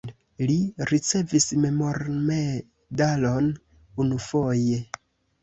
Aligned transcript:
Li 0.43 0.53
ricevis 0.91 1.45
memormedalon 1.65 3.53
unufoje. 4.07 4.83